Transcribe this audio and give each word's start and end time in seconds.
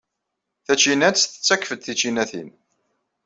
Tacinat 0.65 1.15
tettakf-d 1.19 1.81
ticinatin. 1.85 2.49